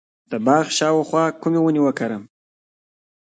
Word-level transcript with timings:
د 0.31 0.33
باغ 0.45 0.65
شاوخوا 0.77 1.23
کومې 1.41 1.59
ونې 1.61 1.81
وکرم؟ 1.83 2.23